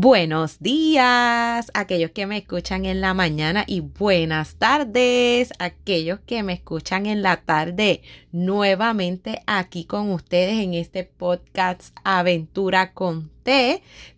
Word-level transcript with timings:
Buenos 0.00 0.60
días, 0.60 1.72
aquellos 1.74 2.12
que 2.12 2.24
me 2.24 2.36
escuchan 2.36 2.84
en 2.84 3.00
la 3.00 3.14
mañana 3.14 3.64
y 3.66 3.80
buenas 3.80 4.54
tardes, 4.54 5.52
aquellos 5.58 6.20
que 6.20 6.44
me 6.44 6.52
escuchan 6.52 7.06
en 7.06 7.20
la 7.20 7.38
tarde. 7.38 8.02
Nuevamente 8.30 9.42
aquí 9.48 9.86
con 9.86 10.12
ustedes 10.12 10.62
en 10.62 10.74
este 10.74 11.02
podcast 11.02 11.96
Aventura 12.04 12.92
con 12.92 13.32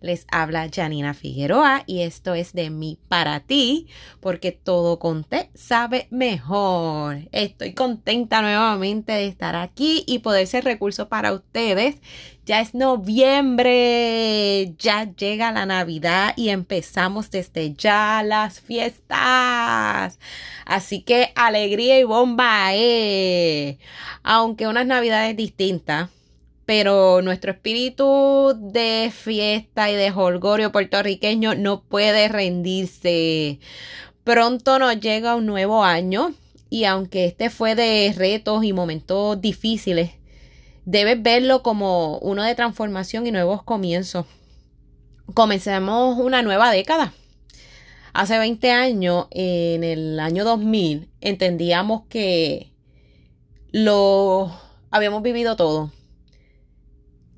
Les 0.01 0.25
habla 0.31 0.69
Janina 0.73 1.13
Figueroa 1.13 1.83
y 1.85 2.01
esto 2.01 2.33
es 2.33 2.53
de 2.53 2.69
mí 2.69 2.97
para 3.07 3.39
ti, 3.39 3.87
porque 4.19 4.51
todo 4.51 4.99
con 4.99 5.23
T 5.23 5.49
sabe 5.53 6.07
mejor. 6.09 7.29
Estoy 7.31 7.73
contenta 7.73 8.41
nuevamente 8.41 9.13
de 9.13 9.27
estar 9.27 9.55
aquí 9.55 10.03
y 10.05 10.19
poder 10.19 10.47
ser 10.47 10.65
recurso 10.65 11.07
para 11.07 11.33
ustedes 11.33 11.95
ya 12.45 12.59
es 12.59 12.73
noviembre, 12.73 14.73
ya 14.77 15.13
llega 15.15 15.51
la 15.51 15.65
Navidad 15.65 16.33
y 16.35 16.49
empezamos 16.49 17.29
desde 17.29 17.73
ya 17.73 18.23
las 18.25 18.59
fiestas. 18.59 20.19
Así 20.65 21.03
que 21.03 21.31
alegría 21.35 21.99
y 21.99 22.03
bomba, 22.03 22.73
eh. 22.73 23.77
Aunque 24.23 24.67
unas 24.67 24.85
Navidades 24.85 25.37
distintas, 25.37 26.09
pero 26.65 27.21
nuestro 27.21 27.51
espíritu 27.51 28.53
de 28.57 29.11
fiesta 29.13 29.89
y 29.89 29.95
de 29.95 30.11
holgorio 30.11 30.71
puertorriqueño 30.71 31.55
no 31.55 31.83
puede 31.83 32.27
rendirse. 32.27 33.59
Pronto 34.23 34.79
nos 34.79 34.99
llega 34.99 35.35
un 35.35 35.45
nuevo 35.45 35.83
año 35.83 36.33
y 36.69 36.85
aunque 36.85 37.25
este 37.25 37.49
fue 37.49 37.75
de 37.75 38.13
retos 38.15 38.63
y 38.63 38.73
momentos 38.73 39.41
difíciles, 39.41 40.11
debes 40.85 41.21
verlo 41.21 41.63
como 41.63 42.17
uno 42.19 42.43
de 42.43 42.55
transformación 42.55 43.27
y 43.27 43.31
nuevos 43.31 43.63
comienzos. 43.63 44.25
Comencemos 45.33 46.17
una 46.19 46.41
nueva 46.41 46.71
década. 46.71 47.13
Hace 48.13 48.37
20 48.37 48.71
años, 48.71 49.27
en 49.31 49.83
el 49.83 50.19
año 50.19 50.43
2000, 50.43 51.09
entendíamos 51.21 52.03
que 52.09 52.71
lo 53.71 54.51
habíamos 54.91 55.21
vivido 55.21 55.55
todo. 55.55 55.91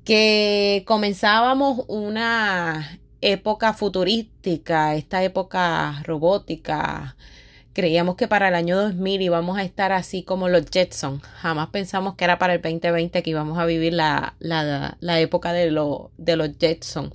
Que 0.04 0.84
comenzábamos 0.86 1.84
una 1.88 3.00
época 3.20 3.72
futurística, 3.72 4.94
esta 4.94 5.22
época 5.22 6.02
robótica, 6.04 7.16
Creíamos 7.74 8.14
que 8.14 8.28
para 8.28 8.46
el 8.46 8.54
año 8.54 8.76
2000 8.76 9.20
íbamos 9.20 9.58
a 9.58 9.64
estar 9.64 9.90
así 9.90 10.22
como 10.22 10.48
los 10.48 10.70
Jetson. 10.70 11.20
Jamás 11.20 11.70
pensamos 11.70 12.14
que 12.14 12.22
era 12.22 12.38
para 12.38 12.54
el 12.54 12.62
2020 12.62 13.20
que 13.20 13.30
íbamos 13.30 13.58
a 13.58 13.66
vivir 13.66 13.92
la, 13.92 14.36
época 15.18 15.52
de, 15.52 15.64
de 16.16 16.36
los 16.36 16.50
Jetson. 16.56 17.12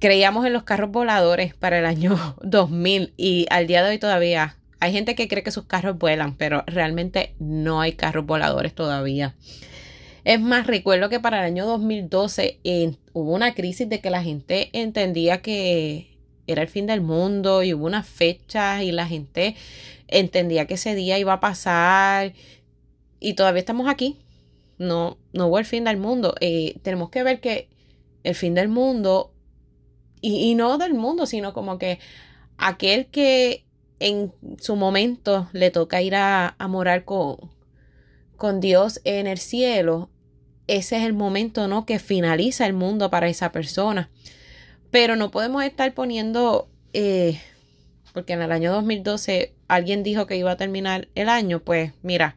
Creíamos 0.00 0.44
en 0.46 0.52
los 0.52 0.64
carros 0.64 0.90
voladores 0.90 1.54
para 1.54 1.78
el 1.78 1.86
año 1.86 2.18
2000 2.42 3.14
y 3.16 3.46
al 3.50 3.68
día 3.68 3.84
de 3.84 3.90
hoy 3.90 3.98
todavía 3.98 4.56
hay 4.80 4.92
gente 4.92 5.14
que 5.14 5.28
cree 5.28 5.44
que 5.44 5.52
sus 5.52 5.66
carros 5.66 5.96
vuelan, 5.96 6.34
pero 6.34 6.64
realmente 6.66 7.36
no 7.38 7.80
hay 7.80 7.92
carros 7.92 8.26
voladores 8.26 8.74
todavía. 8.74 9.36
Es 10.24 10.40
más, 10.40 10.66
recuerdo 10.66 11.10
que 11.10 11.20
para 11.20 11.40
el 11.40 11.44
año 11.44 11.66
2012 11.66 12.60
hubo 13.12 13.32
una 13.32 13.54
crisis 13.54 13.88
de 13.88 14.00
que 14.00 14.08
la 14.08 14.22
gente 14.22 14.70
entendía 14.72 15.42
que 15.42 16.18
era 16.46 16.62
el 16.62 16.68
fin 16.68 16.86
del 16.86 17.02
mundo 17.02 17.62
y 17.62 17.74
hubo 17.74 17.84
unas 17.84 18.06
fechas 18.06 18.82
y 18.82 18.90
la 18.90 19.06
gente 19.06 19.54
entendía 20.08 20.66
que 20.66 20.74
ese 20.74 20.94
día 20.94 21.18
iba 21.18 21.34
a 21.34 21.40
pasar 21.40 22.32
y 23.20 23.34
todavía 23.34 23.60
estamos 23.60 23.86
aquí. 23.88 24.18
No, 24.78 25.18
no 25.32 25.48
hubo 25.48 25.58
el 25.58 25.66
fin 25.66 25.84
del 25.84 25.98
mundo. 25.98 26.34
Eh, 26.40 26.76
tenemos 26.82 27.10
que 27.10 27.22
ver 27.22 27.40
que 27.40 27.68
el 28.22 28.34
fin 28.34 28.54
del 28.54 28.68
mundo, 28.68 29.32
y, 30.22 30.54
no 30.54 30.78
del 30.78 30.94
mundo, 30.94 31.26
sino 31.26 31.52
como 31.52 31.78
que 31.78 31.98
aquel 32.56 33.06
que 33.06 33.64
en 34.00 34.32
su 34.58 34.74
momento 34.74 35.48
le 35.52 35.70
toca 35.70 36.00
ir 36.00 36.14
a, 36.14 36.56
a 36.58 36.68
morar 36.68 37.04
con, 37.04 37.36
con 38.36 38.60
Dios 38.60 39.00
en 39.04 39.26
el 39.26 39.38
cielo, 39.38 40.10
ese 40.66 40.96
es 40.96 41.04
el 41.04 41.12
momento, 41.12 41.68
¿no? 41.68 41.84
Que 41.86 41.98
finaliza 41.98 42.66
el 42.66 42.72
mundo 42.72 43.10
para 43.10 43.28
esa 43.28 43.52
persona. 43.52 44.10
Pero 44.90 45.16
no 45.16 45.30
podemos 45.30 45.62
estar 45.64 45.92
poniendo, 45.94 46.68
eh, 46.92 47.40
porque 48.12 48.32
en 48.32 48.42
el 48.42 48.52
año 48.52 48.72
2012 48.72 49.52
alguien 49.68 50.02
dijo 50.02 50.26
que 50.26 50.36
iba 50.36 50.52
a 50.52 50.56
terminar 50.56 51.08
el 51.14 51.28
año, 51.28 51.60
pues 51.60 51.92
mira, 52.02 52.36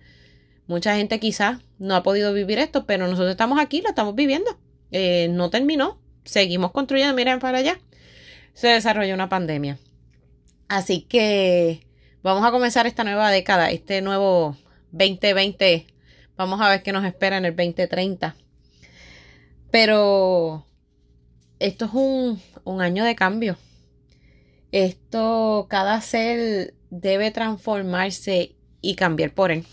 mucha 0.67 0.95
gente 0.95 1.19
quizás 1.19 1.59
no 1.79 1.95
ha 1.95 2.03
podido 2.03 2.33
vivir 2.33 2.59
esto, 2.59 2.85
pero 2.85 3.07
nosotros 3.07 3.31
estamos 3.31 3.59
aquí, 3.59 3.81
lo 3.81 3.89
estamos 3.89 4.15
viviendo. 4.15 4.57
Eh, 4.91 5.27
no 5.31 5.49
terminó, 5.49 5.99
seguimos 6.23 6.71
construyendo, 6.71 7.13
miren 7.13 7.39
para 7.39 7.59
allá. 7.59 7.79
Se 8.53 8.67
desarrolló 8.67 9.13
una 9.13 9.29
pandemia. 9.29 9.77
Así 10.67 11.01
que 11.01 11.85
vamos 12.23 12.43
a 12.45 12.51
comenzar 12.51 12.87
esta 12.87 13.03
nueva 13.03 13.31
década, 13.31 13.69
este 13.69 14.01
nuevo 14.01 14.57
2020. 14.91 15.87
Vamos 16.37 16.61
a 16.61 16.69
ver 16.69 16.83
qué 16.83 16.91
nos 16.91 17.03
espera 17.03 17.37
en 17.37 17.45
el 17.45 17.55
2030. 17.55 18.35
Pero 19.71 20.65
esto 21.57 21.85
es 21.85 21.91
un, 21.93 22.41
un 22.63 22.81
año 22.81 23.03
de 23.03 23.15
cambio. 23.15 23.57
Esto, 24.71 25.65
cada 25.67 25.99
ser 26.01 26.75
debe 26.91 27.31
transformarse 27.31 28.55
y 28.81 28.95
cambiar 28.95 29.31
por 29.31 29.51
él. 29.51 29.65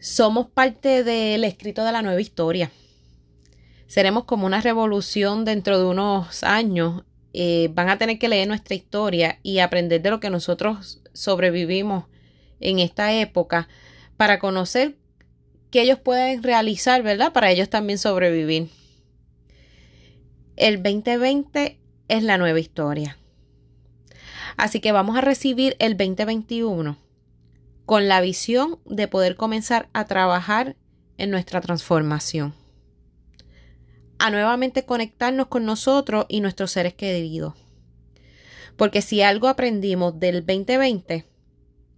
Somos 0.00 0.48
parte 0.48 1.04
del 1.04 1.44
escrito 1.44 1.84
de 1.84 1.92
la 1.92 2.02
nueva 2.02 2.20
historia. 2.20 2.72
Seremos 3.86 4.24
como 4.24 4.46
una 4.46 4.60
revolución 4.60 5.44
dentro 5.44 5.78
de 5.78 5.84
unos 5.84 6.42
años. 6.42 7.04
Eh, 7.32 7.70
van 7.72 7.90
a 7.90 7.98
tener 7.98 8.18
que 8.18 8.28
leer 8.28 8.48
nuestra 8.48 8.74
historia 8.74 9.38
y 9.44 9.60
aprender 9.60 10.02
de 10.02 10.10
lo 10.10 10.18
que 10.18 10.30
nosotros 10.30 11.00
sobrevivimos 11.12 12.06
en 12.58 12.80
esta 12.80 13.12
época 13.12 13.68
para 14.16 14.38
conocer 14.38 14.96
que 15.70 15.82
ellos 15.82 15.98
pueden 15.98 16.42
realizar, 16.42 17.02
¿verdad? 17.02 17.32
Para 17.32 17.50
ellos 17.50 17.68
también 17.68 17.98
sobrevivir. 17.98 18.68
El 20.56 20.82
2020 20.82 21.78
es 22.08 22.22
la 22.22 22.38
nueva 22.38 22.60
historia. 22.60 23.18
Así 24.56 24.80
que 24.80 24.92
vamos 24.92 25.16
a 25.18 25.20
recibir 25.20 25.76
el 25.80 25.96
2021 25.96 26.96
con 27.84 28.08
la 28.08 28.20
visión 28.20 28.78
de 28.86 29.06
poder 29.06 29.36
comenzar 29.36 29.88
a 29.92 30.06
trabajar 30.06 30.76
en 31.18 31.30
nuestra 31.30 31.60
transformación. 31.60 32.54
A 34.18 34.30
nuevamente 34.30 34.84
conectarnos 34.84 35.48
con 35.48 35.66
nosotros 35.66 36.24
y 36.28 36.40
nuestros 36.40 36.70
seres 36.70 36.94
queridos. 36.94 37.54
Porque 38.76 39.02
si 39.02 39.22
algo 39.22 39.48
aprendimos 39.48 40.18
del 40.18 40.44
2020 40.46 41.26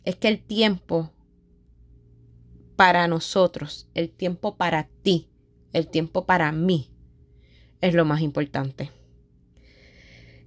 es 0.04 0.16
que 0.16 0.28
el 0.28 0.40
tiempo 0.40 1.12
para 2.78 3.09
nosotros, 3.09 3.89
el 3.94 4.09
tiempo 4.09 4.55
para 4.55 4.87
ti, 5.03 5.27
el 5.72 5.89
tiempo 5.89 6.27
para 6.27 6.53
mí, 6.53 6.93
es 7.81 7.93
lo 7.93 8.05
más 8.05 8.21
importante. 8.21 8.93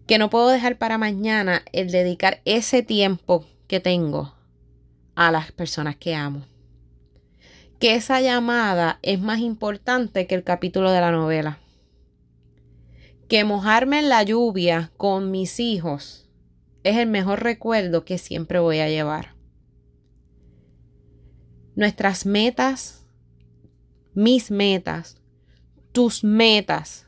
Que 0.07 0.17
no 0.17 0.29
puedo 0.29 0.47
dejar 0.47 0.77
para 0.77 0.97
mañana 0.97 1.61
el 1.73 1.91
dedicar 1.91 2.39
ese 2.45 2.83
tiempo 2.83 3.45
que 3.67 3.81
tengo 3.81 4.33
a 5.13 5.29
las 5.33 5.51
personas 5.51 5.97
que 5.97 6.15
amo. 6.15 6.45
Que 7.79 7.95
esa 7.95 8.21
llamada 8.21 8.99
es 9.01 9.19
más 9.19 9.39
importante 9.39 10.25
que 10.25 10.35
el 10.35 10.45
capítulo 10.45 10.89
de 10.89 11.01
la 11.01 11.11
novela. 11.11 11.59
Que 13.27 13.43
mojarme 13.43 13.99
en 13.99 14.07
la 14.07 14.23
lluvia 14.23 14.93
con 14.95 15.31
mis 15.31 15.59
hijos 15.59 16.29
es 16.85 16.95
el 16.95 17.09
mejor 17.09 17.43
recuerdo 17.43 18.05
que 18.05 18.17
siempre 18.17 18.59
voy 18.59 18.79
a 18.79 18.87
llevar. 18.87 19.30
Nuestras 21.75 22.25
metas, 22.25 23.07
mis 24.13 24.51
metas, 24.51 25.17
tus 25.91 26.23
metas 26.23 27.07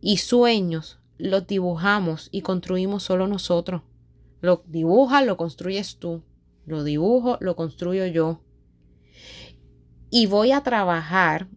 y 0.00 0.18
sueños 0.18 0.98
los 1.18 1.46
dibujamos 1.46 2.28
y 2.30 2.42
construimos 2.42 3.02
solo 3.02 3.26
nosotros. 3.26 3.82
Lo 4.40 4.62
dibujas, 4.66 5.26
lo 5.26 5.36
construyes 5.36 5.96
tú. 5.96 6.22
Lo 6.64 6.84
dibujo, 6.84 7.38
lo 7.40 7.56
construyo 7.56 8.06
yo. 8.06 8.40
Y 10.10 10.26
voy 10.26 10.52
a 10.52 10.62
trabajar 10.62 11.48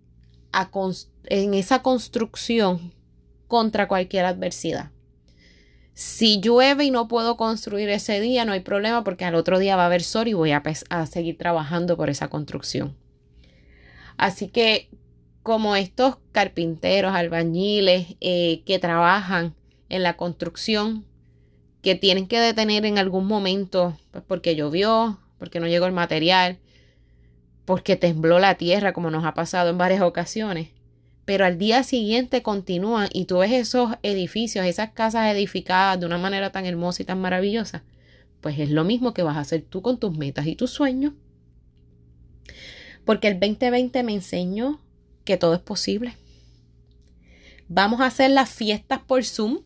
en 1.26 1.54
esa 1.54 1.82
construcción 1.82 2.94
contra 3.48 3.88
cualquier 3.88 4.26
adversidad. 4.26 4.92
Si 5.94 6.40
llueve 6.40 6.86
y 6.86 6.92
no 6.92 7.08
puedo 7.08 7.38
construir 7.38 7.90
ese 7.90 8.20
día, 8.20 8.46
no 8.46 8.54
hay 8.54 8.62
problema 8.62 9.04
porque 9.04 9.26
al 9.26 9.36
otro 9.36 9.60
día 9.60 9.76
va 9.76 9.84
a 9.84 9.86
haber 9.88 10.04
sol 10.04 10.28
y 10.28 10.34
voy 10.34 10.52
a, 10.52 10.64
seguir 11.06 11.38
trabajando 11.38 11.98
por 11.98 12.10
esa 12.10 12.30
construcción. 12.30 12.96
Así 14.18 14.48
que 14.48 14.90
como 15.44 15.76
estos 15.76 16.18
carpinteros, 16.32 17.14
albañiles 17.14 18.16
eh, 18.22 18.62
que 18.66 18.80
trabajan 18.80 19.56
en 19.90 20.04
la 20.04 20.16
construcción, 20.16 21.06
que 21.82 21.96
tienen 21.96 22.28
que 22.28 22.40
detener 22.40 22.86
en 22.86 22.98
algún 22.98 23.26
momento, 23.26 23.98
pues 24.12 24.24
porque 24.26 24.56
llovió, 24.56 25.20
porque 25.40 25.60
no 25.60 25.68
llegó 25.68 25.88
el 25.88 25.94
material, 25.94 26.60
porque 27.66 27.96
tembló 27.96 28.40
la 28.40 28.56
tierra, 28.56 28.94
como 28.94 29.10
nos 29.10 29.26
ha 29.26 29.34
pasado 29.34 29.70
en 29.70 29.78
varias 29.78 30.02
ocasiones. 30.02 30.70
Pero 31.32 31.46
al 31.46 31.58
día 31.58 31.84
siguiente 31.84 32.44
continúan 32.44 33.08
y 33.14 33.24
tú 33.24 33.38
ves 33.38 33.54
esos 33.54 33.94
edificios, 34.04 34.66
esas 34.66 34.92
casas 34.92 35.34
edificadas 35.34 35.98
de 35.98 36.06
una 36.06 36.18
manera 36.18 36.52
tan 36.52 36.66
hermosa 36.66 37.04
y 37.04 37.06
tan 37.06 37.22
maravillosa, 37.22 37.84
pues 38.42 38.60
es 38.60 38.70
lo 38.70 38.84
mismo 38.84 39.14
que 39.14 39.24
vas 39.24 39.38
a 39.38 39.40
hacer 39.40 39.62
tú 39.62 39.82
con 39.82 39.98
tus 39.98 40.18
metas 40.18 40.46
y 40.46 40.58
tus 40.58 40.72
sueños. 40.72 41.14
Porque 43.06 43.30
el 43.30 43.40
2020 43.40 44.04
me 44.04 44.14
enseñó 44.14 44.82
que 45.24 45.38
todo 45.38 45.54
es 45.54 45.62
posible. 45.62 46.18
Vamos 47.70 48.02
a 48.02 48.08
hacer 48.08 48.32
las 48.32 48.50
fiestas 48.50 49.00
por 49.00 49.24
Zoom. 49.24 49.60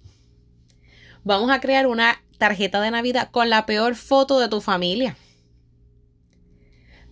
Vamos 1.23 1.49
a 1.49 1.61
crear 1.61 1.87
una 1.87 2.21
tarjeta 2.37 2.79
de 2.79 2.91
Navidad 2.91 3.31
con 3.31 3.49
la 3.49 3.65
peor 3.65 3.95
foto 3.95 4.39
de 4.39 4.49
tu 4.49 4.61
familia. 4.61 5.17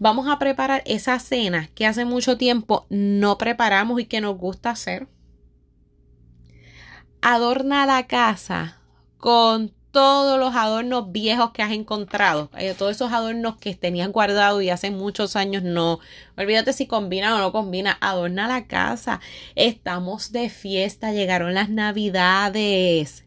Vamos 0.03 0.27
a 0.27 0.37
preparar 0.37 0.83
esa 0.85 1.17
cena 1.17 1.69
que 1.75 1.85
hace 1.85 2.03
mucho 2.03 2.37
tiempo 2.37 2.85
no 2.89 3.37
preparamos 3.37 4.01
y 4.01 4.05
que 4.05 4.19
nos 4.19 4.37
gusta 4.37 4.71
hacer. 4.71 5.07
Adorna 7.21 7.85
la 7.85 8.05
casa 8.05 8.81
con 9.17 9.71
todos 9.91 10.37
los 10.37 10.57
adornos 10.57 11.13
viejos 11.13 11.51
que 11.51 11.63
has 11.63 11.71
encontrado, 11.71 12.49
eh, 12.57 12.75
todos 12.77 12.91
esos 12.91 13.13
adornos 13.13 13.55
que 13.55 13.75
tenías 13.75 14.09
guardados 14.09 14.61
y 14.61 14.71
hace 14.71 14.91
muchos 14.91 15.37
años 15.37 15.63
no. 15.63 16.01
Olvídate 16.35 16.73
si 16.73 16.85
combina 16.85 17.33
o 17.37 17.39
no 17.39 17.53
combina, 17.53 17.97
adorna 18.01 18.49
la 18.49 18.67
casa. 18.67 19.21
Estamos 19.55 20.33
de 20.33 20.49
fiesta, 20.49 21.13
llegaron 21.13 21.53
las 21.53 21.69
navidades. 21.69 23.23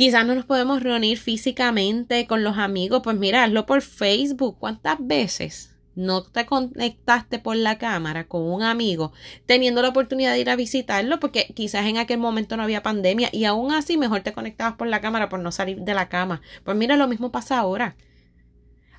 Quizás 0.00 0.24
no 0.24 0.34
nos 0.34 0.46
podemos 0.46 0.82
reunir 0.82 1.18
físicamente 1.18 2.26
con 2.26 2.42
los 2.42 2.56
amigos, 2.56 3.02
pues 3.04 3.18
mira, 3.18 3.44
hazlo 3.44 3.66
por 3.66 3.82
Facebook. 3.82 4.56
¿Cuántas 4.58 4.96
veces 4.98 5.76
no 5.94 6.22
te 6.22 6.46
conectaste 6.46 7.38
por 7.38 7.54
la 7.56 7.76
cámara 7.76 8.26
con 8.26 8.40
un 8.40 8.62
amigo 8.62 9.12
teniendo 9.44 9.82
la 9.82 9.90
oportunidad 9.90 10.32
de 10.32 10.40
ir 10.40 10.48
a 10.48 10.56
visitarlo 10.56 11.20
porque 11.20 11.52
quizás 11.54 11.84
en 11.84 11.98
aquel 11.98 12.16
momento 12.16 12.56
no 12.56 12.62
había 12.62 12.82
pandemia 12.82 13.28
y 13.30 13.44
aún 13.44 13.74
así 13.74 13.98
mejor 13.98 14.22
te 14.22 14.32
conectabas 14.32 14.76
por 14.76 14.86
la 14.86 15.02
cámara 15.02 15.28
por 15.28 15.40
no 15.40 15.52
salir 15.52 15.82
de 15.82 15.92
la 15.92 16.08
cama. 16.08 16.40
Pues 16.64 16.78
mira, 16.78 16.96
lo 16.96 17.06
mismo 17.06 17.30
pasa 17.30 17.58
ahora. 17.58 17.94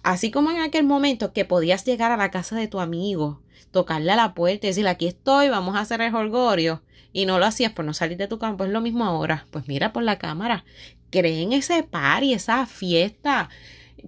Así 0.03 0.31
como 0.31 0.51
en 0.51 0.61
aquel 0.61 0.83
momento 0.83 1.33
que 1.33 1.45
podías 1.45 1.85
llegar 1.85 2.11
a 2.11 2.17
la 2.17 2.31
casa 2.31 2.55
de 2.55 2.67
tu 2.67 2.79
amigo, 2.79 3.41
tocarle 3.71 4.11
a 4.11 4.15
la 4.15 4.33
puerta 4.33 4.65
y 4.65 4.69
decirle 4.69 4.89
aquí 4.89 5.07
estoy, 5.07 5.49
vamos 5.49 5.75
a 5.75 5.81
hacer 5.81 6.01
el 6.01 6.13
holgorio 6.13 6.81
y 7.13 7.25
no 7.25 7.39
lo 7.39 7.45
hacías 7.45 7.71
por 7.71 7.85
no 7.85 7.93
salir 7.93 8.17
de 8.17 8.27
tu 8.27 8.39
campo, 8.39 8.63
es 8.63 8.71
lo 8.71 8.81
mismo 8.81 9.05
ahora. 9.05 9.45
Pues 9.51 9.67
mira 9.67 9.93
por 9.93 10.03
la 10.03 10.17
cámara, 10.17 10.65
creen 11.09 11.53
ese 11.53 11.83
par 11.83 12.23
y 12.23 12.33
esa 12.33 12.65
fiesta 12.65 13.49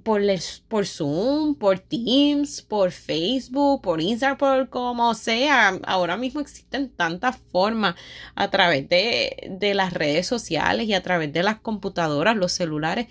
por, 0.01 0.21
por 0.67 0.85
Zoom, 0.87 1.55
por 1.55 1.79
Teams, 1.79 2.61
por 2.61 2.91
Facebook, 2.91 3.81
por 3.81 4.01
Instagram, 4.01 4.37
por 4.37 4.69
como 4.69 5.13
sea. 5.13 5.79
Ahora 5.85 6.17
mismo 6.17 6.41
existen 6.41 6.89
tantas 6.89 7.37
formas 7.51 7.95
a 8.35 8.49
través 8.49 8.89
de, 8.89 9.49
de 9.51 9.73
las 9.73 9.93
redes 9.93 10.25
sociales 10.25 10.87
y 10.87 10.93
a 10.93 11.03
través 11.03 11.31
de 11.31 11.43
las 11.43 11.59
computadoras, 11.59 12.35
los 12.35 12.51
celulares, 12.51 13.07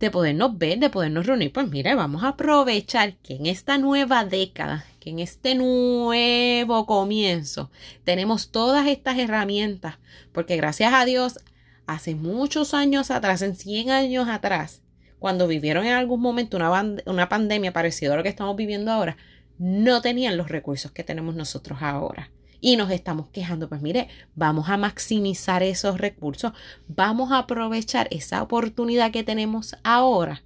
de 0.00 0.10
podernos 0.10 0.56
ver, 0.56 0.78
de 0.78 0.88
podernos 0.88 1.26
reunir. 1.26 1.52
Pues 1.52 1.68
mire, 1.68 1.94
vamos 1.94 2.24
a 2.24 2.28
aprovechar 2.28 3.16
que 3.16 3.34
en 3.34 3.46
esta 3.46 3.76
nueva 3.76 4.24
década, 4.24 4.86
que 4.98 5.10
en 5.10 5.18
este 5.18 5.54
nuevo 5.54 6.86
comienzo, 6.86 7.70
tenemos 8.04 8.50
todas 8.50 8.88
estas 8.88 9.18
herramientas, 9.18 9.98
porque 10.32 10.56
gracias 10.56 10.94
a 10.94 11.04
Dios, 11.04 11.38
hace 11.86 12.14
muchos 12.14 12.72
años 12.72 13.10
atrás, 13.10 13.42
en 13.42 13.54
100 13.54 13.90
años 13.90 14.28
atrás, 14.28 14.82
cuando 15.18 15.46
vivieron 15.46 15.84
en 15.84 15.92
algún 15.92 16.22
momento 16.22 16.56
una, 16.56 16.70
una 17.04 17.28
pandemia 17.28 17.74
parecida 17.74 18.14
a 18.14 18.16
lo 18.16 18.22
que 18.22 18.30
estamos 18.30 18.56
viviendo 18.56 18.90
ahora, 18.90 19.18
no 19.58 20.00
tenían 20.00 20.38
los 20.38 20.48
recursos 20.48 20.92
que 20.92 21.04
tenemos 21.04 21.34
nosotros 21.34 21.80
ahora. 21.82 22.30
Y 22.60 22.76
nos 22.76 22.90
estamos 22.90 23.28
quejando, 23.28 23.68
pues 23.68 23.80
mire, 23.80 24.08
vamos 24.34 24.68
a 24.68 24.76
maximizar 24.76 25.62
esos 25.62 25.98
recursos, 25.98 26.52
vamos 26.88 27.32
a 27.32 27.38
aprovechar 27.38 28.08
esa 28.10 28.42
oportunidad 28.42 29.12
que 29.12 29.24
tenemos 29.24 29.76
ahora 29.82 30.42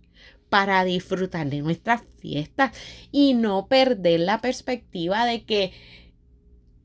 para 0.49 0.85
disfrutar 0.85 1.49
de 1.51 1.63
nuestras 1.63 2.03
fiestas 2.19 2.71
y 3.11 3.35
no 3.35 3.67
perder 3.67 4.21
la 4.21 4.41
perspectiva 4.41 5.27
de 5.27 5.45
que 5.45 5.73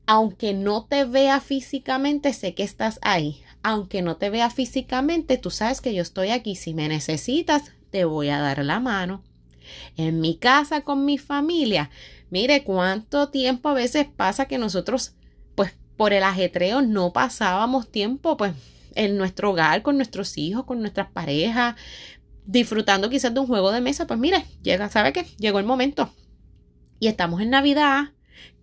aunque 0.06 0.54
no 0.54 0.86
te 0.86 1.04
vea 1.04 1.38
físicamente, 1.40 2.32
sé 2.32 2.52
que 2.52 2.64
estás 2.64 2.98
ahí. 3.00 3.42
Aunque 3.62 4.02
no 4.02 4.16
te 4.16 4.28
vea 4.28 4.50
físicamente, 4.50 5.38
tú 5.38 5.50
sabes 5.50 5.80
que 5.80 5.94
yo 5.94 6.02
estoy 6.02 6.30
aquí. 6.30 6.56
Si 6.56 6.74
me 6.74 6.88
necesitas, 6.88 7.70
te 7.90 8.04
voy 8.04 8.28
a 8.30 8.40
dar 8.40 8.64
la 8.64 8.80
mano. 8.80 9.22
En 9.96 10.20
mi 10.20 10.36
casa 10.36 10.80
con 10.80 11.04
mi 11.04 11.16
familia, 11.16 11.90
mire 12.28 12.64
cuánto 12.64 13.28
tiempo 13.28 13.68
a 13.68 13.74
veces 13.74 14.08
pasa 14.08 14.46
que 14.46 14.58
nosotros, 14.58 15.14
por 16.00 16.14
el 16.14 16.22
ajetreo, 16.22 16.80
no 16.80 17.12
pasábamos 17.12 17.92
tiempo, 17.92 18.38
pues 18.38 18.54
en 18.94 19.18
nuestro 19.18 19.50
hogar, 19.50 19.82
con 19.82 19.98
nuestros 19.98 20.38
hijos, 20.38 20.64
con 20.64 20.80
nuestras 20.80 21.10
parejas, 21.10 21.76
disfrutando 22.46 23.10
quizás 23.10 23.34
de 23.34 23.40
un 23.40 23.46
juego 23.46 23.70
de 23.70 23.82
mesa. 23.82 24.06
Pues 24.06 24.18
mire, 24.18 24.46
llega, 24.62 24.88
¿sabe 24.88 25.12
qué? 25.12 25.26
Llegó 25.36 25.58
el 25.58 25.66
momento. 25.66 26.10
Y 27.00 27.08
estamos 27.08 27.42
en 27.42 27.50
Navidad, 27.50 28.12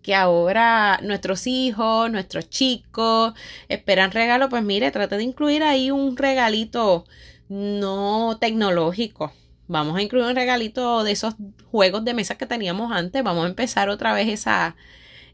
que 0.01 0.15
ahora 0.15 0.99
nuestros 1.03 1.45
hijos, 1.45 2.09
nuestros 2.09 2.49
chicos 2.49 3.35
esperan 3.69 4.09
regalo, 4.09 4.49
pues 4.49 4.63
mire, 4.63 4.89
trate 4.89 5.17
de 5.17 5.23
incluir 5.23 5.61
ahí 5.61 5.91
un 5.91 6.17
regalito 6.17 7.05
no 7.49 8.39
tecnológico. 8.41 9.31
Vamos 9.67 9.95
a 9.95 10.01
incluir 10.01 10.25
un 10.25 10.35
regalito 10.35 11.03
de 11.03 11.11
esos 11.11 11.35
juegos 11.69 12.03
de 12.03 12.15
mesa 12.15 12.35
que 12.35 12.47
teníamos 12.47 12.91
antes. 12.91 13.23
Vamos 13.23 13.45
a 13.45 13.49
empezar 13.49 13.89
otra 13.89 14.11
vez 14.13 14.27
esa, 14.27 14.75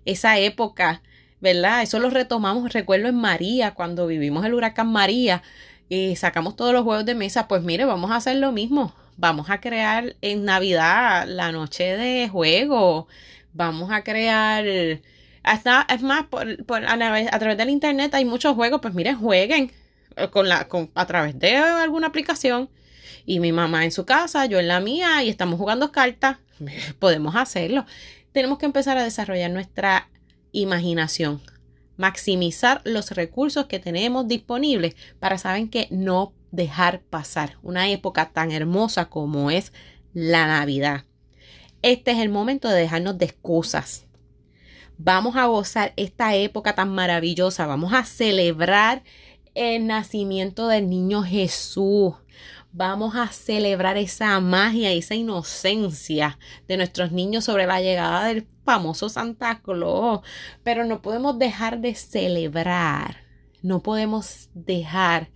esa 0.03 0.37
época, 0.37 1.01
¿verdad? 1.43 1.83
Eso 1.83 1.99
lo 1.99 2.09
retomamos, 2.09 2.71
recuerdo 2.71 3.09
en 3.09 3.17
María, 3.17 3.73
cuando 3.73 4.07
vivimos 4.07 4.45
el 4.45 4.53
huracán 4.53 4.87
María 4.87 5.43
y 5.89 6.15
sacamos 6.15 6.55
todos 6.55 6.71
los 6.71 6.83
juegos 6.83 7.05
de 7.05 7.15
mesa. 7.15 7.49
Pues 7.49 7.63
mire, 7.63 7.83
vamos 7.83 8.11
a 8.11 8.15
hacer 8.15 8.37
lo 8.37 8.53
mismo. 8.53 8.95
Vamos 9.17 9.49
a 9.49 9.59
crear 9.59 10.15
en 10.21 10.45
Navidad 10.45 11.25
la 11.27 11.51
noche 11.51 11.97
de 11.97 12.29
juego. 12.29 13.07
Vamos 13.51 13.91
a 13.91 14.03
crear 14.03 14.65
hasta, 15.43 15.85
es 15.89 16.01
más, 16.01 16.25
por, 16.27 16.47
a, 16.47 16.97
través 17.39 17.57
del 17.57 17.69
internet 17.69 18.13
hay 18.15 18.23
muchos 18.23 18.55
juegos, 18.55 18.79
pues 18.81 18.93
miren, 18.93 19.17
jueguen, 19.17 19.69
eh, 20.15 20.29
con 20.29 20.47
la, 20.47 20.69
con, 20.69 20.91
a 20.95 21.05
través 21.05 21.37
de 21.37 21.57
alguna 21.57 22.07
aplicación 22.07 22.69
y 23.25 23.41
mi 23.41 23.51
mamá 23.51 23.83
en 23.83 23.91
su 23.91 24.05
casa, 24.05 24.45
yo 24.45 24.59
en 24.59 24.69
la 24.69 24.79
mía 24.79 25.21
y 25.23 25.29
estamos 25.29 25.59
jugando 25.59 25.91
cartas, 25.91 26.37
podemos 26.99 27.35
hacerlo. 27.35 27.85
Tenemos 28.31 28.57
que 28.59 28.65
empezar 28.65 28.97
a 28.97 29.03
desarrollar 29.03 29.51
nuestra 29.51 30.07
imaginación, 30.53 31.41
maximizar 31.97 32.81
los 32.85 33.11
recursos 33.11 33.65
que 33.65 33.79
tenemos 33.79 34.27
disponibles 34.29 34.95
para 35.19 35.37
saber 35.37 35.69
que 35.69 35.89
no 35.91 36.33
dejar 36.51 37.01
pasar 37.01 37.57
una 37.61 37.89
época 37.89 38.31
tan 38.31 38.51
hermosa 38.51 39.09
como 39.09 39.51
es 39.51 39.73
la 40.13 40.47
Navidad. 40.47 41.03
Este 41.81 42.11
es 42.11 42.19
el 42.19 42.29
momento 42.29 42.69
de 42.69 42.79
dejarnos 42.79 43.17
de 43.17 43.25
excusas. 43.25 44.05
Vamos 44.97 45.35
a 45.35 45.47
gozar 45.47 45.91
esta 45.97 46.35
época 46.35 46.75
tan 46.75 46.89
maravillosa, 46.89 47.65
vamos 47.65 47.93
a 47.93 48.05
celebrar 48.05 49.03
el 49.55 49.85
nacimiento 49.87 50.67
del 50.67 50.89
niño 50.89 51.23
Jesús. 51.23 52.13
Vamos 52.75 53.15
a 53.15 53.27
celebrar 53.27 53.97
esa 53.97 54.39
magia, 54.39 54.91
esa 54.91 55.13
inocencia 55.13 56.39
de 56.67 56.77
nuestros 56.77 57.11
niños 57.11 57.43
sobre 57.43 57.67
la 57.67 57.79
llegada 57.81 58.25
del 58.25 58.47
famoso 58.65 59.09
Santa 59.09 59.61
Claus. 59.61 60.21
Pero 60.63 60.83
no 60.83 61.03
podemos 61.03 61.37
dejar 61.37 61.81
de 61.81 61.93
celebrar. 61.93 63.17
No 63.61 63.83
podemos 63.83 64.49
dejar 64.55 65.29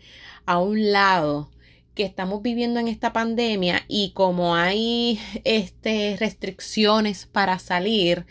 a 0.48 0.58
un 0.58 0.92
lado 0.92 1.52
que 1.94 2.06
estamos 2.06 2.42
viviendo 2.42 2.80
en 2.80 2.88
esta 2.88 3.14
pandemia 3.14 3.84
y 3.88 4.14
como 4.14 4.56
hay 4.56 5.20
este, 5.44 6.18
restricciones 6.20 7.28
para 7.28 7.60
salir, 7.60 8.26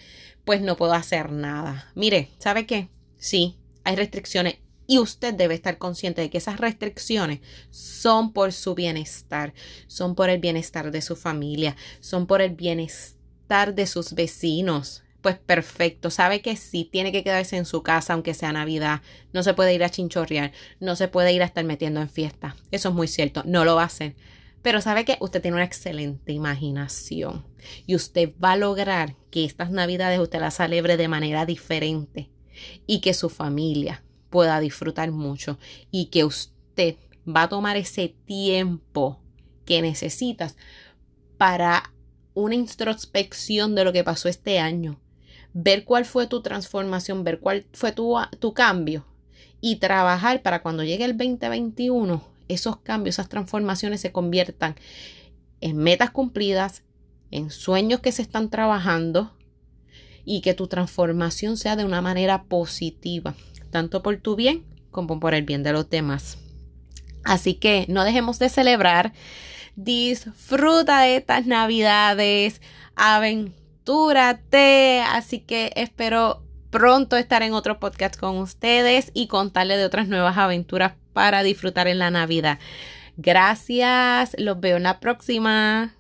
pues 0.45 0.63
no 0.63 0.77
puedo 0.77 0.95
hacer 0.95 1.31
nada. 1.31 1.93
Mire, 1.95 2.31
¿sabe 2.39 2.67
qué? 2.67 2.89
Sí, 3.19 3.57
hay 3.85 3.95
restricciones 3.95 4.57
y 4.87 4.99
usted 4.99 5.35
debe 5.35 5.55
estar 5.55 5.79
consciente 5.79 6.21
de 6.21 6.31
que 6.31 6.39
esas 6.39 6.61
restricciones 6.61 7.41
son 7.71 8.33
por 8.33 8.53
su 8.53 8.75
bienestar, 8.75 9.53
son 9.87 10.15
por 10.15 10.31
el 10.31 10.39
bienestar 10.39 10.91
de 10.91 11.03
su 11.03 11.17
familia, 11.17 11.77
son 12.01 12.27
por 12.27 12.41
el 12.41 12.55
bienestar 12.55 13.75
de 13.75 13.87
sus 13.87 14.15
vecinos. 14.15 15.03
Pues 15.21 15.39
perfecto, 15.39 16.11
sabe 16.11 16.41
que 16.41 16.55
sí, 16.55 16.89
tiene 16.91 17.11
que 17.11 17.25
quedarse 17.25 17.57
en 17.57 17.65
su 17.65 17.83
casa 17.83 18.13
aunque 18.13 18.35
sea 18.35 18.53
Navidad, 18.53 19.03
no 19.33 19.43
se 19.43 19.55
puede 19.55 19.75
ir 19.75 19.83
a 19.83 19.91
chinchorrear, 19.91 20.53
no 20.79 20.95
se 20.95 21.09
puede 21.09 21.33
ir 21.33 21.43
a 21.43 21.47
estar 21.47 21.65
metiendo 21.65 22.01
en 22.01 22.09
fiesta. 22.09 22.55
Eso 22.71 22.91
es 22.91 22.95
muy 22.95 23.09
cierto, 23.09 23.43
no 23.45 23.65
lo 23.65 23.75
va 23.75 23.83
a 23.83 23.87
hacer. 23.87 24.15
Pero 24.63 24.81
sabe 24.81 25.05
que 25.05 25.17
usted 25.21 25.43
tiene 25.43 25.57
una 25.57 25.65
excelente 25.65 26.33
imaginación 26.33 27.45
y 27.87 27.95
usted 27.95 28.33
va 28.43 28.53
a 28.53 28.57
lograr 28.57 29.17
que 29.31 29.45
estas 29.45 29.71
Navidades 29.71 30.19
usted 30.19 30.41
las 30.41 30.55
celebre 30.55 30.97
de 30.97 31.09
manera 31.09 31.47
diferente 31.47 32.31
y 32.87 33.01
que 33.01 33.15
su 33.15 33.29
familia, 33.29 34.03
pueda 34.37 34.61
disfrutar 34.61 35.13
mucho 35.13 35.59
y 35.91 36.11
que 36.11 36.27
usted 36.27 36.97
va 37.27 37.45
a 37.45 37.49
tomar 37.49 37.79
ese 37.79 38.15
tiempo 38.27 39.19
que 39.65 39.81
necesitas 39.81 40.59
para 41.39 41.95
una 42.35 42.55
introspección 42.55 43.75
de 43.75 43.85
lo 43.85 43.95
que 43.95 44.05
pasó 44.05 44.29
este 44.29 44.59
año. 44.59 45.01
ver 45.55 45.87
cuál 45.87 46.05
fue 46.05 46.27
tu 46.27 46.43
transformación, 46.43 47.25
ver 47.25 47.41
cuál 47.41 47.65
fue 47.73 47.93
tu, 47.93 48.15
tu 48.39 48.53
cambio 48.53 49.07
y 49.63 49.77
trabajar 49.77 50.43
para 50.43 50.61
cuando 50.61 50.85
llegue 50.85 51.07
el 51.07 51.17
2021, 51.17 52.23
esos 52.49 52.77
cambios, 52.77 53.15
esas 53.15 53.31
transformaciones 53.31 54.03
se 54.03 54.13
conviertan 54.13 54.75
en 55.63 55.79
metas 55.79 56.11
cumplidas, 56.11 56.83
en 57.31 57.49
sueños 57.49 58.01
que 58.01 58.13
se 58.13 58.21
están 58.21 58.51
trabajando 58.51 59.35
y 60.27 60.43
que 60.43 60.53
tu 60.53 60.67
transformación 60.67 61.57
sea 61.57 61.75
de 61.75 61.87
una 61.87 62.03
manera 62.03 62.45
positiva, 62.45 63.35
tanto 63.71 64.03
por 64.03 64.17
tu 64.19 64.37
bien 64.37 64.65
como 64.91 65.21
por 65.21 65.35
el 65.35 65.45
bien 65.45 65.63
de 65.63 65.73
los 65.73 65.91
demás. 65.91 66.39
Así 67.25 67.55
que 67.55 67.87
no 67.89 68.05
dejemos 68.05 68.39
de 68.39 68.49
celebrar. 68.49 69.13
Disfruta 69.75 71.03
de 71.03 71.17
estas 71.17 71.47
navidades. 71.47 72.63
Aventúrate. 72.95 75.01
Así 75.01 75.41
que 75.41 75.73
espero 75.77 76.43
pronto 76.71 77.17
estar 77.17 77.43
en 77.43 77.53
otro 77.53 77.81
podcast 77.81 78.17
con 78.17 78.39
ustedes 78.39 79.11
y 79.13 79.27
contarles 79.27 79.79
de 79.79 79.85
otras 79.85 80.09
nuevas 80.09 80.39
aventuras 80.39 80.95
para 81.13 81.43
disfrutar 81.43 81.89
en 81.89 81.99
la 81.99 82.11
Navidad. 82.11 82.59
Gracias. 83.17 84.37
Los 84.39 84.61
veo 84.61 84.77
en 84.77 84.85
la 84.85 85.01
próxima. 85.01 85.96